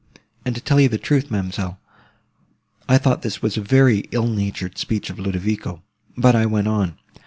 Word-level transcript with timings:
And 0.43 0.55
to 0.55 0.61
tell 0.61 0.79
you 0.79 0.89
the 0.89 0.97
truth, 0.97 1.29
ma'amselle, 1.29 1.77
I 2.89 2.97
thought 2.97 3.21
this 3.21 3.43
was 3.43 3.55
a 3.55 3.61
very 3.61 4.07
ill 4.09 4.25
natured 4.25 4.79
speech 4.79 5.11
of 5.11 5.19
Ludovico: 5.19 5.83
but 6.17 6.35
I 6.35 6.47
went 6.47 6.67
on. 6.67 6.97